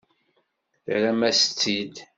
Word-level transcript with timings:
Terram-as-tt-id. 0.85 1.95